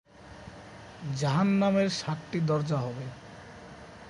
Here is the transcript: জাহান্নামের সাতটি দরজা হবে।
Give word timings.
জাহান্নামের 1.17 1.89
সাতটি 1.89 2.39
দরজা 2.41 2.77
হবে। 2.77 3.05